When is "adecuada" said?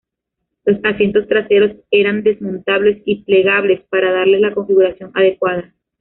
5.13-5.75